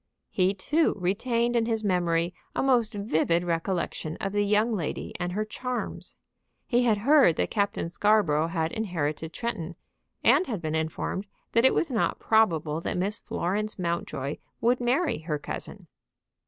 [0.31, 5.33] He, too, retained in his memory a most vivid recollection of the young lady and
[5.33, 6.15] her charms.
[6.65, 9.75] He had heard that Captain Scarborough had inherited Tretton,
[10.23, 15.19] and had been informed that it was not probable that Miss Florence Mountjoy would marry
[15.19, 15.85] her cousin.